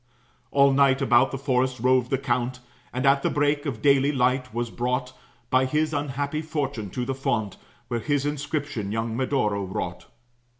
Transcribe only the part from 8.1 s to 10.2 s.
inscription young Medoro wrought.